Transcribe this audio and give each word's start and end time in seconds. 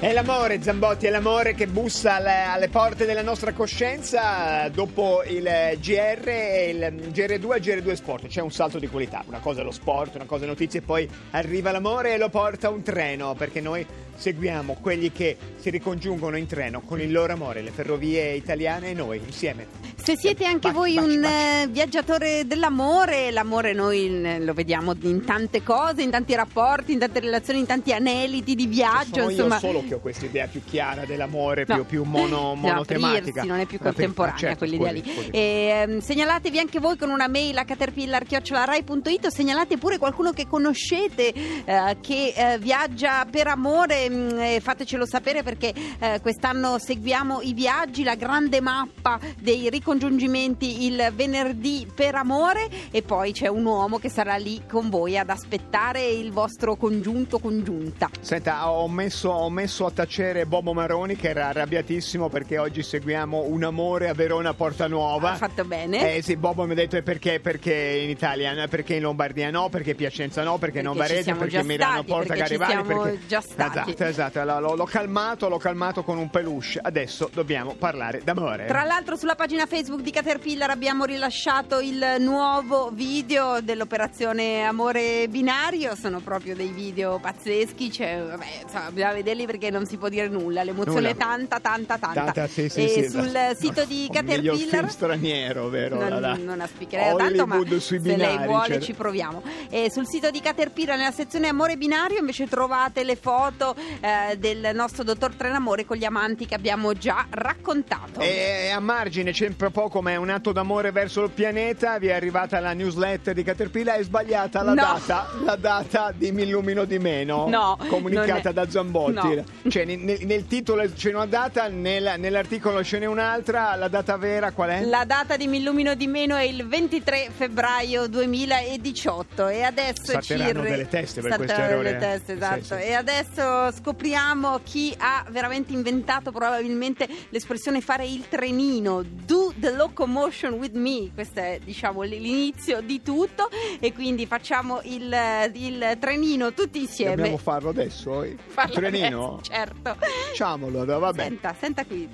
È 0.00 0.12
l'amore, 0.12 0.62
Zambotti, 0.62 1.06
è 1.06 1.10
l'amore 1.10 1.54
che 1.54 1.66
bussa 1.66 2.14
alle, 2.14 2.44
alle 2.44 2.68
porte 2.68 3.04
della 3.04 3.22
nostra 3.22 3.52
coscienza 3.52 4.68
dopo 4.68 5.24
il 5.26 5.42
GR 5.80 6.28
e 6.28 6.70
il 6.70 7.10
GR2 7.12 7.50
al 7.50 7.60
GR2 7.60 7.92
Sport. 7.94 8.28
C'è 8.28 8.40
un 8.40 8.52
salto 8.52 8.78
di 8.78 8.86
qualità, 8.86 9.24
una 9.26 9.40
cosa 9.40 9.62
è 9.62 9.64
lo 9.64 9.72
sport, 9.72 10.14
una 10.14 10.26
cosa 10.26 10.44
è 10.44 10.46
notizie, 10.46 10.82
poi 10.82 11.10
arriva 11.32 11.72
l'amore 11.72 12.14
e 12.14 12.18
lo 12.18 12.28
porta 12.28 12.70
un 12.70 12.82
treno, 12.82 13.34
perché 13.34 13.60
noi 13.60 13.84
seguiamo 14.18 14.76
quelli 14.80 15.12
che 15.12 15.36
si 15.56 15.70
ricongiungono 15.70 16.36
in 16.36 16.46
treno 16.46 16.80
con 16.80 17.00
il 17.00 17.10
loro 17.12 17.32
amore, 17.32 17.62
le 17.62 17.70
ferrovie 17.70 18.32
italiane 18.34 18.90
e 18.90 18.94
noi 18.94 19.20
insieme. 19.24 19.66
Se 19.96 20.16
siete 20.16 20.44
anche 20.44 20.70
Baci, 20.70 20.74
voi 20.74 20.94
baci, 20.94 21.08
un 21.08 21.20
baci. 21.20 21.34
eh, 21.34 21.66
viaggiatore 21.70 22.46
dell'amore, 22.46 23.30
l'amore 23.30 23.72
noi 23.72 24.44
lo 24.44 24.54
vediamo 24.54 24.94
in 25.02 25.24
tante 25.24 25.62
cose, 25.62 26.02
in 26.02 26.10
tanti 26.10 26.34
rapporti, 26.34 26.92
in 26.92 26.98
tante 26.98 27.20
relazioni, 27.20 27.60
in 27.60 27.66
tanti 27.66 27.92
aneliti 27.92 28.54
di 28.54 28.66
viaggio, 28.66 29.20
Sono 29.20 29.30
insomma. 29.30 29.54
io 29.54 29.60
solo 29.60 29.84
che 29.86 29.94
ho 29.94 29.98
questa 30.00 30.24
idea 30.24 30.46
più 30.46 30.62
chiara 30.64 31.04
dell'amore, 31.04 31.64
No. 31.68 31.74
più, 31.76 31.86
più 31.86 32.02
mono, 32.04 32.54
monotematica. 32.54 33.28
aprirsi, 33.28 33.46
non 33.48 33.58
è 33.60 33.66
più 33.66 33.78
contemporanea 33.78 34.38
certo, 34.38 34.58
quell'idea 34.58 34.90
lì. 34.92 35.02
E, 35.30 35.40
ehm, 35.40 35.98
segnalatevi 36.00 36.58
anche 36.58 36.80
voi 36.80 36.96
con 36.96 37.10
una 37.10 37.28
mail 37.28 37.56
a 37.58 37.64
caterpillar.rai.it 37.64 39.24
o 39.26 39.30
segnalate 39.30 39.76
pure 39.78 39.98
qualcuno 39.98 40.32
che 40.32 40.46
conoscete 40.46 41.32
eh, 41.64 41.96
che 42.00 42.32
eh, 42.34 42.58
viaggia 42.58 43.26
per 43.30 43.48
amore 43.48 44.07
mh, 44.08 44.38
e 44.40 44.60
fatecelo 44.60 45.06
sapere 45.06 45.42
perché 45.42 45.72
eh, 45.98 46.20
quest'anno 46.20 46.78
seguiamo 46.78 47.40
i 47.42 47.52
viaggi, 47.52 48.02
la 48.02 48.14
grande 48.14 48.60
mappa 48.60 49.18
dei 49.38 49.68
ricongiungimenti 49.70 50.86
il 50.86 51.12
venerdì 51.14 51.86
per 51.94 52.14
amore 52.14 52.68
e 52.90 53.02
poi 53.02 53.32
c'è 53.32 53.48
un 53.48 53.64
uomo 53.64 53.98
che 53.98 54.08
sarà 54.08 54.36
lì 54.36 54.62
con 54.68 54.88
voi 54.88 55.16
ad 55.18 55.30
aspettare 55.30 56.04
il 56.06 56.32
vostro 56.32 56.76
congiunto 56.76 57.38
congiunta. 57.38 58.10
Senta, 58.20 58.70
ho 58.70 58.88
messo, 58.88 59.30
ho 59.30 59.50
messo 59.50 59.86
a 59.86 59.90
tacere 59.90 60.46
Bobo 60.46 60.72
Maroni 60.72 61.16
che 61.16 61.28
era 61.28 61.48
arrabbiatissimo 61.48 62.28
perché 62.28 62.58
oggi 62.58 62.82
seguiamo 62.82 63.44
un 63.46 63.64
amore 63.64 64.08
a 64.08 64.14
Verona 64.14 64.54
Porta 64.54 64.86
Nuova. 64.86 65.32
Ha 65.32 65.36
fatto 65.36 65.64
bene. 65.64 66.16
Eh 66.16 66.22
sì, 66.22 66.36
Bobo 66.36 66.64
mi 66.64 66.72
ha 66.72 66.74
detto 66.74 66.96
"E 66.96 67.02
perché, 67.02 67.40
perché 67.40 67.72
in 68.02 68.10
Italia, 68.10 68.66
perché 68.68 68.94
in 68.94 69.02
Lombardia 69.02 69.50
no, 69.50 69.68
perché 69.68 69.94
Piacenza 69.94 70.42
no, 70.42 70.58
perché, 70.58 70.82
non 70.82 70.96
Perché 70.96 71.22
ci 71.22 71.30
Varese, 71.30 71.34
perché 71.34 71.62
Milano 71.64 71.92
stati, 71.92 72.06
Porta 72.08 72.34
perché 72.34 72.56
Garibaldi. 72.56 72.94
perché... 72.94 73.26
già 73.26 73.40
stati. 73.40 73.94
Esatto, 74.04 74.04
esatto, 74.04 74.40
L- 74.42 74.60
l'ho, 74.60 74.74
l'ho 74.76 74.84
calmato, 74.84 75.48
l'ho 75.48 75.58
calmato 75.58 76.02
con 76.04 76.18
un 76.18 76.30
peluche. 76.30 76.78
Adesso 76.80 77.30
dobbiamo 77.32 77.74
parlare 77.74 78.20
d'amore. 78.22 78.66
Tra 78.66 78.84
l'altro 78.84 79.16
sulla 79.16 79.34
pagina 79.34 79.66
Facebook 79.66 80.02
di 80.02 80.10
Caterpillar 80.12 80.70
abbiamo 80.70 81.04
rilasciato 81.04 81.80
il 81.80 82.16
nuovo 82.20 82.90
video 82.92 83.60
dell'operazione 83.60 84.62
Amore 84.64 85.26
Binario, 85.28 85.96
sono 85.96 86.20
proprio 86.20 86.54
dei 86.54 86.68
video 86.68 87.18
pazzeschi, 87.18 87.90
cioè, 87.90 88.22
vabbè, 88.24 88.46
insomma, 88.62 88.90
bisogna 88.92 89.12
vederli 89.14 89.46
perché 89.46 89.70
non 89.70 89.84
si 89.86 89.96
può 89.96 90.08
dire 90.08 90.28
nulla, 90.28 90.62
l'emozione 90.62 91.00
Nulla. 91.00 91.10
è 91.10 91.16
tanta, 91.16 91.58
tanta, 91.60 91.98
tanta. 91.98 92.22
Tanta, 92.24 92.46
sì, 92.46 92.68
sì, 92.68 92.84
e 92.84 92.88
sì, 92.88 93.08
sul 93.08 93.30
da- 93.30 93.54
sito 93.54 93.84
di 93.84 94.06
Un 94.08 94.14
film 94.14 94.26
Caterpillar... 94.26 94.90
straniero, 94.90 95.68
vero? 95.68 95.96
Non, 95.98 96.08
La- 96.08 96.20
la- 96.20 96.36
non 96.36 96.60
aspiccherei 96.60 97.16
tanto, 97.16 97.46
ma 97.46 97.60
se 97.78 97.98
lei 97.98 98.00
binari, 98.00 98.46
vuole 98.46 98.66
cioè- 98.74 98.78
ci 98.80 98.92
proviamo. 98.92 99.42
E 99.70 99.90
sul 99.90 100.06
sito 100.06 100.30
di 100.30 100.40
Caterpillar, 100.40 100.96
nella 100.96 101.10
sezione 101.10 101.48
Amore 101.48 101.76
Binario, 101.76 102.18
invece 102.18 102.46
trovate 102.46 103.02
le 103.04 103.16
foto 103.16 103.74
eh, 104.00 104.36
del 104.38 104.70
nostro 104.74 105.02
dottor 105.04 105.34
Trenamore 105.34 105.84
con 105.84 105.96
gli 105.96 106.04
amanti 106.04 106.46
che 106.46 106.54
abbiamo 106.54 106.92
già 106.94 107.26
raccontato. 107.30 108.20
E 108.20 108.70
a 108.70 108.80
margine 108.80 109.32
c'è 109.32 109.50
proprio 109.50 109.88
come 109.88 110.16
un 110.16 110.30
atto 110.30 110.52
d'amore 110.52 110.90
verso 110.92 111.24
il 111.24 111.30
pianeta, 111.30 111.98
vi 111.98 112.08
è 112.08 112.12
arrivata 112.12 112.60
la 112.60 112.72
newsletter 112.72 113.34
di 113.34 113.42
Caterpillar, 113.42 113.98
è 113.98 114.02
sbagliata 114.02 114.62
la 114.62 114.72
No. 114.74 114.82
data, 114.82 115.28
la 115.44 115.56
data 115.56 116.12
di 116.16 116.30
Mi 116.32 116.42
illumino 116.42 116.84
di 116.84 116.98
meno, 116.98 117.48
No, 117.48 117.76
comunicata 117.88 118.50
è- 118.50 118.52
da 118.52 118.68
Zambotti. 118.68 119.12
no. 119.12 119.44
Cioè 119.68 119.84
nel, 119.84 120.18
nel- 120.24 120.46
titolo 120.46 120.84
c'è 120.90 121.12
una 121.12 121.26
data, 121.26 121.68
nel- 121.68 122.14
nell'articolo 122.18 122.82
ce 122.84 122.98
n'è 122.98 123.06
un'altra, 123.06 123.74
la 123.76 123.88
data 123.88 124.16
vera 124.16 124.52
qual 124.52 124.70
è? 124.70 124.84
La 124.84 125.04
data 125.04 125.36
di 125.36 125.46
Mi 125.46 125.58
illumino 125.58 125.94
di 125.94 126.06
meno 126.06 126.36
è 126.36 126.42
il 126.42 126.66
23 126.66 127.30
febbraio 127.34 128.06
2018 128.06 129.48
e 129.48 129.62
adesso 129.62 130.20
ci 130.20 130.34
delle 130.36 130.88
teste 130.88 131.20
per 131.20 131.36
questo 131.36 131.60
errore. 131.60 131.96
delle 131.96 131.98
teste, 131.98 132.32
Sì, 132.32 132.38
esatto. 132.38 132.64
sì. 132.76 132.82
E 132.88 132.94
adesso 132.94 133.67
scopriamo 133.70 134.60
chi 134.62 134.94
ha 134.98 135.24
veramente 135.30 135.72
inventato 135.72 136.30
probabilmente 136.30 137.08
l'espressione 137.30 137.80
fare 137.80 138.06
il 138.06 138.28
trenino, 138.28 139.02
do 139.02 139.52
the 139.58 139.72
locomotion 139.72 140.54
with 140.54 140.74
me. 140.74 141.10
Questo 141.14 141.40
è 141.40 141.60
diciamo 141.62 142.02
l'inizio 142.02 142.80
di 142.80 143.02
tutto 143.02 143.48
e 143.80 143.92
quindi 143.92 144.26
facciamo 144.26 144.80
il, 144.84 145.14
il 145.54 145.96
trenino 145.98 146.52
tutti 146.52 146.80
insieme. 146.80 147.16
Dobbiamo 147.16 147.38
farlo 147.38 147.70
adesso? 147.70 148.24
Il 148.24 148.38
Farlo 148.46 148.74
trenino? 148.74 149.34
adesso, 149.34 149.50
certo. 149.50 149.96
Facciamolo, 150.28 150.80
allora, 150.80 150.98
va 150.98 151.12
bene. 151.12 151.28
Senta, 151.28 151.54
senta 151.58 151.84
qui. 151.84 152.08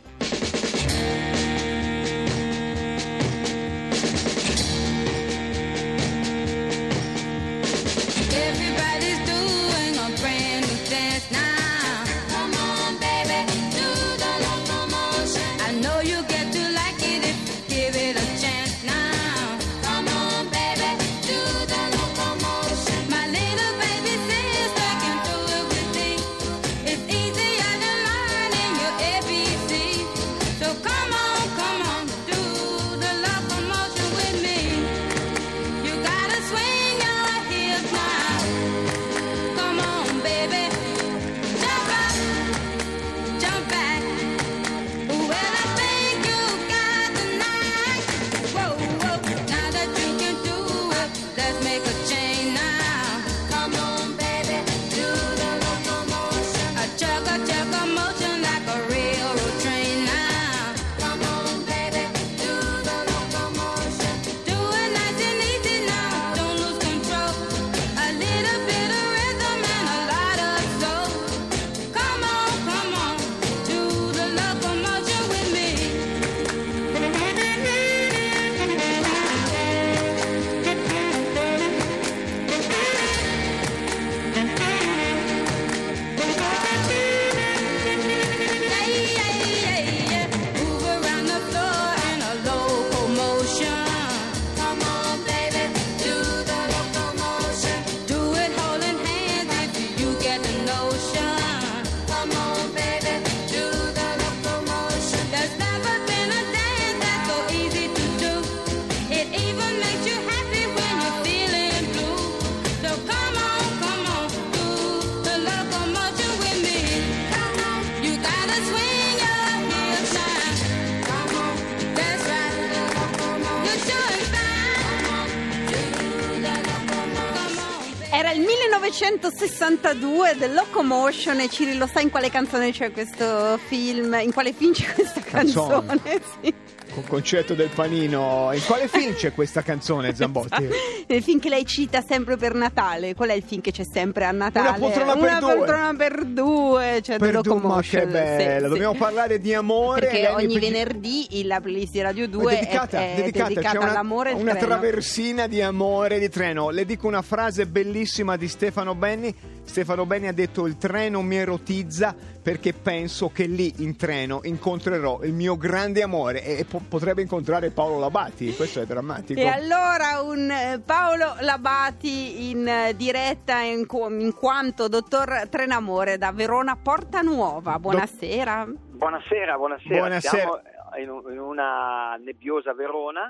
1962 128.94 130.36
del 130.38 130.54
Locomotion 130.54 131.40
e 131.40 131.48
Cirillo 131.48 131.88
sa 131.88 131.98
in 132.00 132.10
quale 132.10 132.30
canzone 132.30 132.70
c'è 132.70 132.92
questo 132.92 133.58
film, 133.66 134.16
in 134.22 134.32
quale 134.32 134.52
film 134.52 134.72
c'è 134.72 134.92
questa 134.94 135.20
Canzone. 135.20 135.84
canzone? 135.86 136.20
Sì. 136.40 136.54
Con 136.94 137.04
concetto 137.08 137.54
del 137.54 137.70
panino. 137.74 138.50
In 138.52 138.62
quale 138.64 138.86
film 138.86 139.14
c'è 139.14 139.32
questa 139.32 139.62
canzone, 139.62 140.14
Zambotti? 140.14 140.68
Il 141.08 141.22
film 141.24 141.40
che 141.40 141.48
lei 141.48 141.66
cita 141.66 142.00
sempre 142.00 142.36
per 142.36 142.54
Natale. 142.54 143.14
Qual 143.14 143.28
è 143.28 143.32
il 143.32 143.42
film 143.42 143.60
che 143.60 143.72
c'è 143.72 143.84
sempre 143.84 144.24
a 144.24 144.30
Natale? 144.30 144.68
Una 144.68 144.78
poltrona 144.78 145.12
per 145.14 145.22
Una 145.28 145.38
due. 145.40 145.54
poltrona 145.56 145.94
per 145.96 146.24
due. 146.24 147.00
Cioè 147.02 147.18
Per 147.18 147.34
The 147.34 147.40
du- 147.42 147.54
ma 147.56 147.80
che 147.82 148.06
bella, 148.06 148.58
sì, 148.58 148.62
sì. 148.62 148.68
dobbiamo 148.70 148.94
parlare 148.94 149.38
di 149.40 149.52
amore. 149.52 150.06
Perché 150.06 150.28
ogni 150.28 150.56
pre- 150.56 150.70
venerdì 150.70 151.42
la 151.44 151.60
playlist 151.60 151.92
di 151.92 152.00
Radio 152.00 152.28
2 152.28 152.52
è 152.52 152.58
dedicata, 152.60 152.98
è, 153.00 153.12
è 153.12 153.16
dedicata, 153.16 153.48
dedicata 153.48 153.70
c'è 153.72 153.82
una, 153.82 153.90
all'amore 153.90 154.30
e 154.30 154.34
una 154.34 154.50
treno. 154.52 154.66
traversina 154.66 155.46
di 155.48 155.60
amore 155.60 156.18
di 156.20 156.28
treno. 156.28 156.70
Le 156.70 156.84
dico 156.86 157.06
una 157.08 157.22
frase 157.22 157.66
bellissima 157.66 158.36
di 158.36 158.46
Stefano 158.48 158.94
Benni. 158.94 159.34
Stefano 159.64 160.06
Benni 160.06 160.28
ha 160.28 160.32
detto 160.32 160.66
il 160.66 160.76
treno 160.76 161.20
mi 161.22 161.36
erotizza 161.36 162.14
perché 162.42 162.72
penso 162.74 163.30
che 163.30 163.46
lì 163.46 163.72
in 163.78 163.96
treno 163.96 164.40
incontrerò 164.44 165.22
il 165.24 165.32
mio 165.32 165.56
grande 165.56 166.02
amore 166.02 166.44
e, 166.44 166.58
e 166.60 166.64
po- 166.64 166.82
potrebbe 166.86 167.22
incontrare 167.22 167.70
Paolo 167.70 167.98
Labati. 167.98 168.54
Questo 168.54 168.80
è 168.82 168.86
drammatico. 168.86 169.40
E 169.40 169.46
allora 169.46 170.20
un 170.22 170.50
eh, 170.50 170.80
Paolo 170.84 171.34
Labati 171.40 172.50
in 172.50 172.68
eh, 172.68 172.94
diretta 172.94 173.58
in, 173.60 173.86
cu- 173.86 174.10
in 174.10 174.32
quanto 174.34 174.86
dottor 174.88 175.48
Trenamore 175.50 176.18
da 176.18 176.30
Verona 176.30 176.76
Porta 176.76 177.20
Nuova. 177.22 177.78
Buonasera. 177.78 178.66
Buonasera, 178.68 179.56
buonasera. 179.56 179.96
Buonasera. 179.96 180.36
Siamo 180.36 180.60
in, 181.02 181.08
un- 181.08 181.32
in 181.32 181.40
una 181.40 182.16
nebbiosa 182.22 182.74
Verona 182.74 183.26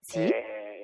Sì. 0.00 0.18
eh, 0.28 0.75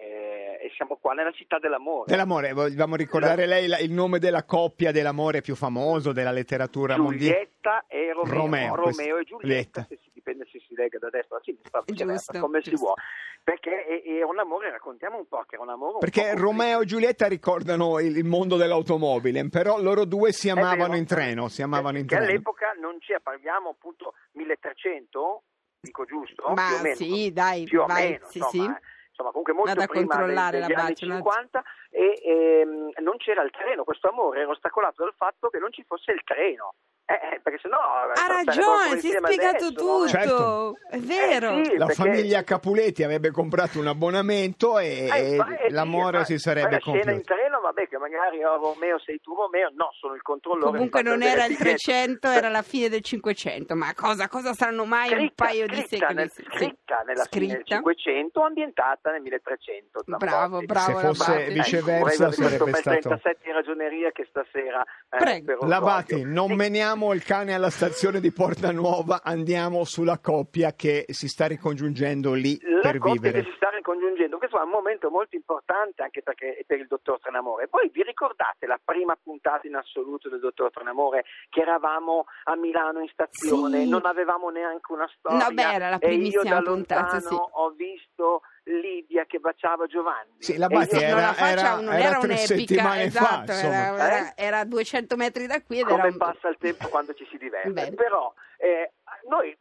e 0.63 0.71
siamo 0.77 0.97
qua 1.01 1.13
nella 1.13 1.33
città 1.33 1.59
dell'amore. 1.59 2.05
Dell'amore, 2.11 2.53
vogliamo 2.53 2.95
ricordare 2.97 3.47
lei 3.47 3.67
la- 3.67 3.79
il 3.79 3.91
nome 3.91 4.19
della 4.21 4.45
coppia 4.45 4.93
dell'amore 4.93 5.41
più 5.41 5.57
famoso 5.57 6.13
della 6.13 6.31
letteratura 6.31 6.97
mondiale? 6.97 7.19
Giulietta 7.35 7.85
e 7.89 8.13
Romeo. 8.13 8.35
Romeo, 8.37 8.75
Romeo 8.77 9.17
e 9.19 9.25
Giulietta, 9.25 9.87
se 9.89 9.99
si 10.03 10.11
dipende 10.13 10.47
se 10.51 10.61
si 10.67 10.75
lega 10.77 10.99
da 10.99 11.11
destra 11.11 11.37
o 11.37 11.39
da 11.39 11.45
sinistra, 11.45 11.79
o 11.81 11.85
Giusto, 11.85 12.39
come 12.39 12.63
si 12.63 12.71
giusto. 12.71 12.87
vuole. 12.87 13.03
Perché 13.45 13.85
è- 13.87 14.03
era 14.09 14.27
un 14.27 14.39
amore, 14.39 14.71
raccontiamo 14.71 15.17
un 15.19 15.27
po' 15.27 15.43
che 15.49 15.57
era 15.57 15.65
un 15.65 15.71
amore 15.71 15.95
un 15.95 15.99
Perché 15.99 16.31
po' 16.35 16.41
Romeo 16.43 16.83
e 16.83 16.85
Giulietta 16.85 17.27
ricordano 17.27 17.99
il, 17.99 18.17
il 18.17 18.25
mondo 18.25 18.57
dell'automobile, 18.57 19.49
però 19.49 19.81
loro 19.81 20.05
due 20.05 20.31
si 20.31 20.47
È 20.47 20.53
amavano 20.53 20.77
vero. 20.93 20.95
in 20.95 21.07
treno, 21.07 21.49
si 21.49 21.61
amavano 21.61 21.99
in 21.99 22.07
Che 22.07 22.15
treno. 22.15 22.31
all'epoca 22.31 22.73
non 22.81 22.99
c'era, 23.01 23.19
parliamo 23.21 23.71
appunto 23.71 24.15
1300, 24.33 25.43
dico 25.81 26.05
giusto? 26.05 26.45
Ma 26.55 26.67
più 26.69 26.77
o 26.77 26.83
meno, 26.83 26.95
sì, 26.95 27.33
dai, 27.33 27.65
più 27.65 27.81
o 27.81 27.87
vai, 27.87 28.11
meno, 28.11 28.27
sì, 28.29 28.39
insomma, 28.39 28.63
sì. 28.65 28.71
eh. 28.71 28.81
Insomma, 29.13 29.29
comunque 29.29 29.53
molto 29.53 29.75
Vado 29.75 29.83
a 29.83 29.87
prima 29.87 30.17
dei- 30.25 30.61
degli 30.61 30.73
anni 30.73 30.75
bacio, 30.75 31.05
un 31.05 31.13
50 31.13 31.63
e 31.91 32.21
ehm, 32.25 32.91
non 33.03 33.17
c'era 33.19 33.43
il 33.43 33.51
treno, 33.51 33.85
questo 33.85 34.09
amore 34.09 34.41
era 34.41 34.51
ostacolato 34.51 35.05
dal 35.05 35.15
fatto 35.15 35.51
che 35.51 35.59
non 35.59 35.71
ci 35.71 35.85
fosse 35.87 36.13
il 36.13 36.23
treno. 36.25 36.75
Eh, 37.05 37.15
eh, 37.15 37.41
perché 37.43 37.59
sennò 37.61 37.77
Ha 37.79 38.15
sarebbero 38.15 38.45
ragione, 38.45 39.01
si 39.01 39.11
è 39.11 39.19
spiegato 39.19 39.57
adesso, 39.57 39.65
no? 39.65 39.71
tutto. 39.99 40.09
Certo. 40.09 40.77
È 40.89 40.99
vero. 40.99 41.51
Eh, 41.59 41.65
sì, 41.65 41.77
La 41.77 41.87
perché- 41.87 42.03
famiglia 42.03 42.45
Capuletti 42.45 43.03
avrebbe 43.03 43.31
comprato 43.33 43.79
un 43.81 43.87
abbonamento 43.89 44.79
e, 44.79 45.09
Eh, 45.13 45.37
ma- 45.37 45.49
eh, 45.49 45.65
e 45.65 45.67
sì, 45.69 45.73
l'amore 45.75 46.19
ma- 46.19 46.25
si 46.25 46.33
ma 46.35 46.39
sarebbe 46.39 46.71
la 46.71 46.79
scena 46.79 46.97
in 46.99 47.05
compiuto. 47.05 47.35
treno, 47.35 47.61
vabbè, 47.61 47.89
che 47.89 47.99
magari 47.99 48.43
oh, 48.45 48.57
Romeo 48.57 48.99
sei 49.01 49.21
tu 49.21 49.35
Romeo, 49.35 49.69
no, 49.75 49.91
sono 49.99 50.15
il 50.15 50.23
controllore. 50.23 50.71
Comunque 50.71 51.03
non 51.03 51.23
era 51.23 51.45
il 51.45 51.57
biglietto. 51.57 51.65
300, 51.85 52.29
era 52.29 52.49
la 52.49 52.63
fine 52.63 52.89
del 52.89 53.03
500. 53.03 53.75
Ma 53.75 53.93
cosa, 53.95 54.29
cosa 54.29 54.55
saranno 54.55 54.85
mai 54.85 55.11
un 55.11 55.17
Scritta- 55.19 55.45
paio 55.45 55.67
di 55.67 55.75
scritta 55.75 55.97
secoli? 55.97 56.15
nel- 56.15 56.31
Sì. 56.31 56.43
scritta 56.45 57.03
nella 57.05 57.27
fine 57.31 57.47
del 57.47 57.57
Scritta. 57.57 57.75
500, 57.77 58.43
ambientata 58.43 59.11
nel 59.11 59.21
1300. 59.23 60.03
Bravo, 60.07 60.61
bravo. 60.63 60.99
Se 60.99 61.05
fosse 61.07 61.45
viceversa 61.51 62.31
sarebbe 62.31 62.73
stato... 62.75 62.99
37 63.01 63.49
in 63.49 63.55
ragioneria 63.55 64.11
che 64.13 64.25
stasera 64.29 64.83
eh, 65.11 65.17
Prego. 65.19 65.59
Ossorio. 65.65 66.27
non 66.27 66.49
Sì, 66.49 66.55
meniamo 66.93 67.15
il 67.15 67.25
cane 67.25 67.55
alla 67.55 67.71
stazione 67.71 68.21
di 68.21 68.31
Porta 68.33 68.71
Nuova, 68.71 69.23
andiamo 69.25 69.85
sulla 69.85 70.19
coppia 70.19 70.75
che 70.75 71.07
si 71.09 71.27
sta 71.27 71.47
ricongiungendo 71.47 72.35
lì 72.35 72.59
la 72.61 72.81
per 72.81 72.99
coppia 72.99 73.15
vivere. 73.15 73.43
che 73.43 73.51
si 73.51 73.57
sta 73.57 73.71
ricongiungendo, 73.71 74.37
questo 74.37 74.59
è 74.59 74.63
un 74.63 74.69
momento 74.69 75.09
molto 75.09 75.35
importante 75.35 76.03
anche 76.03 76.23
perché 76.23 76.57
è 76.57 76.65
per 76.67 76.81
il 76.81 76.87
dottor 76.89 77.19
Trenamore. 77.19 77.69
Voi 77.71 77.89
vi 77.91 78.03
ricordate 78.03 78.67
la 78.67 78.79
prima 78.83 79.17
puntata 79.21 79.67
in 79.67 79.75
assoluto 79.77 80.29
del 80.29 80.41
dottor 80.41 80.71
Trenamore 80.71 81.25
che 81.49 81.61
eravamo 81.61 82.27
a 82.45 82.57
Milano 82.57 83.01
in 83.01 83.09
stazione, 83.09 83.85
Sì. 83.85 83.89
non 83.89 84.05
avevamo 84.05 84.51
neanche 84.51 84.93
una 84.93 85.09
storia 85.17 85.47
No, 85.49 85.55
beh, 85.55 85.73
era 85.73 85.89
la 85.89 85.99
e 85.99 86.09
io 86.09 86.17
primissima 86.17 86.43
da 86.43 86.63
puntata, 86.63 87.13
lontano 87.13 87.21
sì. 87.21 87.51
ho 87.53 87.71
visto 87.71 88.43
Lidia 88.81 89.25
che 89.27 89.39
baciava 89.39 89.87
Giovanni. 89.87 90.33
Sì, 90.39 90.55
E 90.55 90.59
Labati 90.59 90.95
io- 90.97 91.01
non 91.09 91.11
la 91.17 91.23
era, 91.23 91.33
faccia, 91.33 91.51
era, 91.51 91.75
non 91.81 91.93
era 91.95 92.09
era 92.09 92.19
un'epica, 92.19 92.83
fa, 92.83 93.03
esatto, 93.03 93.53
insomma. 93.53 93.75
era, 93.75 93.95
era- 94.07 94.19
Eh? 94.29 94.33
era 94.37 94.59
a 94.61 94.65
200 94.65 95.17
metri 95.17 95.47
da 95.47 95.63
qui 95.63 95.79
ed 95.81 95.87
era 95.87 95.95
come 95.97 96.09
un... 96.09 96.17
passa 96.17 96.49
il 96.49 96.57
tempo 96.59 96.89
quando 96.89 97.15
ci 97.15 97.27
si 97.31 97.39
diverte. 97.39 97.93
Però 97.95 98.33
eh, 98.59 98.93
noi 99.29 99.57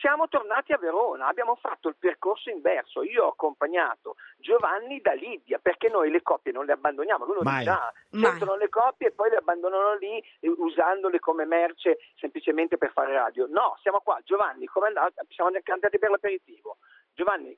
siamo 0.00 0.28
tornati 0.28 0.72
a 0.72 0.78
Verona, 0.78 1.26
abbiamo 1.26 1.56
fatto 1.56 1.88
il 1.88 1.96
percorso 1.98 2.50
inverso. 2.50 3.02
Io 3.02 3.24
ho 3.24 3.28
accompagnato 3.30 4.16
Giovanni 4.38 5.00
da 5.00 5.12
Lidia 5.12 5.58
perché 5.58 5.88
noi 5.88 6.10
le 6.10 6.22
coppie 6.22 6.52
non 6.52 6.64
le 6.64 6.72
abbandoniamo. 6.72 7.24
Uno 7.24 7.40
Mai. 7.42 7.58
dice, 7.58 7.70
ah, 7.70 7.92
sentono 8.10 8.56
le 8.56 8.68
coppie 8.68 9.08
e 9.08 9.12
poi 9.12 9.30
le 9.30 9.36
abbandonano 9.36 9.94
lì 9.96 10.18
eh, 10.40 10.48
usandole 10.56 11.18
come 11.20 11.44
merce 11.44 11.98
semplicemente 12.18 12.76
per 12.78 12.92
fare 12.92 13.12
radio. 13.12 13.46
No, 13.48 13.76
siamo 13.82 14.00
qua. 14.00 14.18
Giovanni, 14.24 14.66
come 14.66 14.88
andate? 14.88 15.24
Siamo 15.30 15.50
andati 15.54 15.98
per 15.98 16.10
l'aperitivo. 16.10 16.76
Giovanni, 17.14 17.56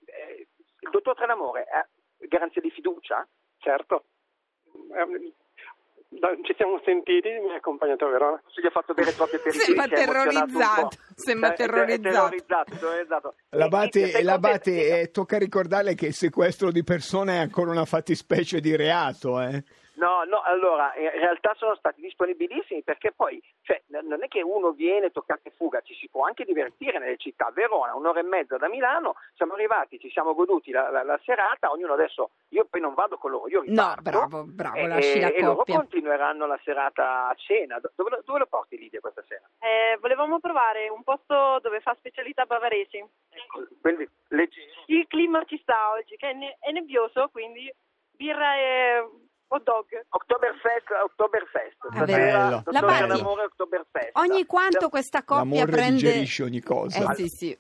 il 1.27 1.39
dottor 1.41 1.61
Trenamore, 1.61 1.61
eh, 1.67 2.27
garanzia 2.29 2.61
di 2.61 2.71
fiducia? 2.71 3.27
Certo. 3.59 4.05
Ehm, 4.97 5.33
Ci 6.45 6.55
siamo 6.57 6.81
sentiti, 6.85 7.29
mi 7.29 7.53
ha 7.53 7.57
accompagnato 7.57 8.07
a 8.07 8.11
Verona. 8.11 8.41
Se 8.55 8.63
gli 8.63 8.67
ha 8.67 8.71
fatto 8.71 8.95
bere 8.95 9.13
troppi 9.15 9.37
aperitivi 9.37 9.65
Sembra 9.65 9.85
si 9.85 9.93
è 9.93 10.07
po'. 10.07 10.13
terrorizzato, 10.13 10.89
sembra 11.15 11.49
Eh, 11.49 11.51
è- 11.51 11.55
è 11.55 11.57
terrorizzato. 11.59 12.11
terrorizzato, 12.15 12.77
terrorizzato. 12.79 13.35
Labati, 13.51 14.01
E- 14.01 14.13
e- 14.19 14.23
Labati, 14.23 14.71
e- 14.71 15.01
eh, 15.01 15.11
tocca 15.11 15.37
ricordarle 15.37 15.95
che 15.95 16.07
il 16.07 16.15
sequestro 16.15 16.71
di 16.71 16.85
persone 16.85 17.35
è 17.35 17.39
ancora 17.41 17.71
una 17.73 17.85
fattispecie 17.85 18.61
di 18.61 18.75
reato. 18.77 19.41
Eh. 19.41 19.63
No, 20.07 20.23
no, 20.23 20.41
allora, 20.43 20.95
in 20.97 21.11
realtà 21.11 21.53
sono 21.57 21.75
stati 21.75 22.01
disponibilissimi 22.01 22.85
perché 22.85 23.11
poi, 23.11 23.43
cioè, 23.63 23.83
non 23.89 24.23
è 24.23 24.29
che 24.29 24.41
uno 24.41 24.71
viene, 24.71 25.11
toccate 25.11 25.51
fuga, 25.51 25.81
ci 25.81 25.95
si 25.95 26.09
può 26.09 26.25
anche 26.25 26.45
divertire 26.45 27.01
nelle 27.01 27.17
città. 27.17 27.51
Verona, 27.53 27.97
un'ora 27.97 28.21
e 28.21 28.23
mezza 28.23 28.57
da 28.57 28.69
Milano, 28.69 29.17
siamo 29.35 29.55
arrivati, 29.55 29.99
ci 29.99 30.09
siamo 30.11 30.33
goduti 30.35 30.71
la, 30.71 30.91
la- 30.91 31.03
la 31.03 31.19
serata, 31.25 31.73
ognuno 31.73 31.95
adesso, 31.95 32.31
io 32.51 32.67
poi 32.71 32.81
non 32.81 32.95
vado 32.95 33.19
con 33.19 33.33
loro, 33.33 33.49
io 33.49 33.63
No, 33.67 33.95
riparto. 33.97 34.03
bravo, 34.03 34.45
bravo, 34.45 34.77
e, 34.77 34.87
lasci 34.87 35.19
la 35.21 35.33
e 35.33 35.43
loro 35.43 35.65
continueranno 35.65 36.47
la 36.47 36.61
serata 36.63 37.27
a 37.27 37.35
cena. 37.35 37.81
Do- 37.81 37.91
Dove, 37.97 38.11
lo- 38.11 38.23
dove 38.25 38.39
lo 38.39 38.47
porti 38.47 38.79
Lidia 38.79 39.01
questa 39.01 39.25
sera? 39.27 39.43
Eh, 39.59 39.99
volevamo 40.01 40.39
provare 40.39 40.89
un 40.89 41.03
posto 41.03 41.59
dove 41.63 41.81
fa 41.81 41.95
specialità 41.99 42.45
bavaresi. 42.47 42.99
Ecco, 42.99 43.67
Quindi, 43.81 44.09
leggero. 44.29 44.71
Il 44.87 45.05
clima 45.09 45.43
ci 45.47 45.59
sta 45.63 45.91
oggi, 45.91 46.15
che 46.17 46.31
è, 46.31 46.33
ne- 46.33 46.57
è 46.61 46.71
nebbioso, 46.71 47.29
quindi 47.33 47.73
birra 48.13 48.55
e 48.57 49.09
hot 49.49 49.63
dog. 49.63 49.87
Oktoberfest, 50.09 50.91
Oktoberfest. 51.05 51.77
Ah, 51.91 52.05
bello. 52.05 52.63
Trenamore, 52.65 53.45
Oktoberfest. 53.45 54.11
Ogni 54.19 54.45
quanto 54.47 54.89
questa 54.89 55.23
coppia 55.23 55.45
L'amore 55.45 55.71
prende... 55.71 55.97
digerisce 55.97 56.43
ogni 56.43 56.61
cosa. 56.61 57.13
Eh 57.13 57.15
sì, 57.15 57.29
sì. 57.29 57.59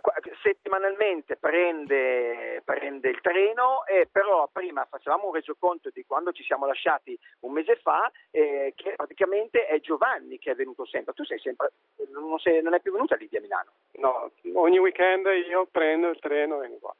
Qua- 0.00 0.14
settimanalmente 0.42 1.36
prende, 1.36 2.62
prende 2.64 3.08
il 3.08 3.20
treno 3.20 3.86
e 3.86 4.06
però 4.10 4.48
prima 4.52 4.86
facevamo 4.88 5.28
un 5.28 5.34
resoconto 5.34 5.90
di 5.92 6.04
quando 6.06 6.32
ci 6.32 6.42
siamo 6.42 6.66
lasciati 6.66 7.18
un 7.40 7.52
mese 7.52 7.76
fa 7.76 8.10
eh, 8.30 8.72
che 8.76 8.94
praticamente 8.96 9.66
è 9.66 9.80
Giovanni 9.80 10.38
che 10.38 10.52
è 10.52 10.54
venuto 10.54 10.86
sempre 10.86 11.12
tu 11.14 11.24
sei 11.24 11.38
sempre 11.38 11.72
non, 12.12 12.38
sei- 12.38 12.62
non 12.62 12.74
è 12.74 12.80
più 12.80 12.92
venuta 12.92 13.16
lì 13.16 13.28
a 13.32 13.40
Milano 13.40 13.72
No, 13.98 14.30
ogni 14.54 14.78
weekend 14.78 15.26
io 15.48 15.66
prendo 15.70 16.08
il 16.08 16.18
treno 16.20 16.56
e 16.56 16.60
vengo 16.60 16.78
qua. 16.78 16.94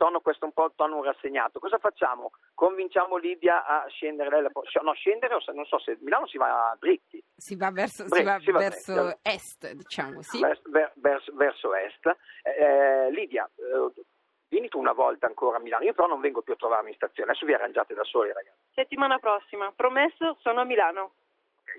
Tono 0.00 0.20
questo 0.20 0.46
un 0.46 0.52
po' 0.52 0.72
tono 0.74 1.02
rassegnato 1.02 1.58
cosa 1.58 1.76
facciamo? 1.76 2.30
convinciamo 2.54 3.16
Lidia 3.18 3.66
a 3.66 3.86
scendere 3.88 4.30
lei 4.30 4.42
la 4.42 4.48
può- 4.48 4.62
no 4.82 4.92
scendere 4.94 5.36
non 5.52 5.66
so 5.66 5.78
se 5.78 5.98
Milano 6.00 6.26
si 6.26 6.38
va 6.38 6.74
dritti 6.80 7.22
Si 7.36 7.54
va 7.54 7.70
verso, 7.70 8.04
si 8.04 8.08
Beh, 8.08 8.22
va 8.22 8.38
si 8.38 8.50
va 8.50 8.58
verso 8.60 9.18
est, 9.22 9.72
diciamo, 9.72 10.22
sì. 10.22 10.40
vers- 10.40 10.62
ver- 10.70 10.92
verso, 10.96 11.32
verso 11.34 11.74
est. 11.74 12.16
Eh, 12.42 13.10
Lidia, 13.10 13.48
eh, 13.56 14.02
vieni 14.48 14.68
tu 14.68 14.78
una 14.78 14.92
volta 14.92 15.26
ancora 15.26 15.56
a 15.58 15.60
Milano, 15.60 15.84
io 15.84 15.92
però 15.94 16.06
non 16.06 16.20
vengo 16.20 16.40
più 16.42 16.52
a 16.54 16.56
trovarmi 16.56 16.90
in 16.90 16.96
stazione, 16.96 17.30
adesso 17.30 17.46
vi 17.46 17.54
arrangiate 17.54 17.94
da 17.94 18.04
soli 18.04 18.32
ragazzi. 18.32 18.58
Settimana 18.74 19.18
prossima, 19.18 19.72
promesso, 19.74 20.36
sono 20.40 20.60
a 20.60 20.64
Milano. 20.64 21.12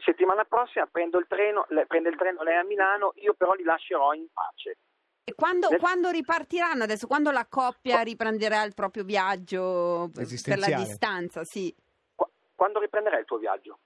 Settimana 0.06 0.46
prossima 0.46 0.86
prendo 0.88 1.20
il 1.20 1.26
treno, 1.28 1.66
lei, 1.70 1.86
prende 1.86 2.10
il 2.10 2.16
treno 2.18 2.42
lei 2.44 2.56
a 2.58 2.64
Milano, 2.64 3.12
io 3.16 3.34
però 3.34 3.54
li 3.54 3.64
lascerò 3.64 4.14
in 4.14 4.28
pace. 4.34 4.78
E 5.24 5.34
quando, 5.36 5.70
Nel- 5.70 5.80
quando 5.80 6.10
ripartiranno 6.10 6.84
adesso? 6.84 7.06
Quando 7.08 7.30
la 7.32 7.46
coppia 7.48 8.02
riprenderà 8.02 8.64
il 8.64 8.74
proprio 8.74 9.04
viaggio 9.04 10.10
per 10.14 10.58
la 10.58 10.76
distanza? 10.78 11.44
Sì. 11.44 11.74
Qua- 12.16 12.30
Quando 12.56 12.80
riprenderai 12.80 13.20
il 13.20 13.26
tuo 13.26 13.38
viaggio? 13.38 13.80